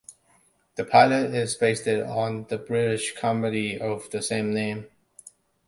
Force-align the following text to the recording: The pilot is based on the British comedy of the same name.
The 0.77 0.83
pilot 0.83 1.31
is 1.35 1.53
based 1.53 1.87
on 1.87 2.45
the 2.45 2.57
British 2.57 3.15
comedy 3.15 3.79
of 3.79 4.09
the 4.09 4.23
same 4.23 4.51
name. 4.51 4.87